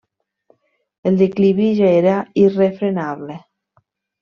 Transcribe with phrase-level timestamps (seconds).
[1.11, 2.17] El declivi ja era
[2.47, 3.39] irrefrenable.